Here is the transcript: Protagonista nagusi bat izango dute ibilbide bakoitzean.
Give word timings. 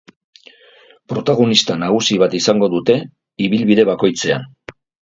Protagonista 1.13 1.77
nagusi 1.83 2.19
bat 2.25 2.35
izango 2.43 2.73
dute 2.79 2.99
ibilbide 3.49 3.91
bakoitzean. 3.93 4.53